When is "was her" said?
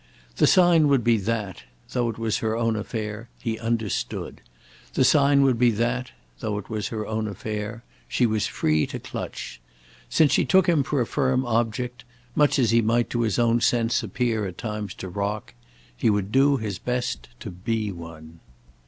2.17-2.57, 6.71-7.05